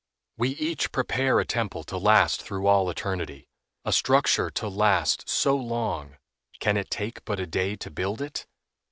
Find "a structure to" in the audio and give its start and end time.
3.85-4.67